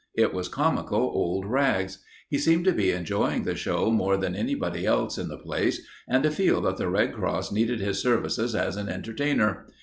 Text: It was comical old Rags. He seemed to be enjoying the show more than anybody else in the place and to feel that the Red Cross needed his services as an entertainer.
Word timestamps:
It 0.15 0.33
was 0.33 0.47
comical 0.49 0.99
old 0.99 1.45
Rags. 1.45 1.99
He 2.27 2.39
seemed 2.39 2.65
to 2.65 2.71
be 2.71 2.89
enjoying 2.89 3.43
the 3.43 3.53
show 3.53 3.91
more 3.91 4.17
than 4.17 4.33
anybody 4.35 4.83
else 4.83 5.19
in 5.19 5.27
the 5.27 5.37
place 5.37 5.79
and 6.07 6.23
to 6.23 6.31
feel 6.31 6.59
that 6.61 6.77
the 6.77 6.89
Red 6.89 7.13
Cross 7.13 7.51
needed 7.51 7.79
his 7.81 8.01
services 8.01 8.55
as 8.55 8.77
an 8.77 8.89
entertainer. 8.89 9.67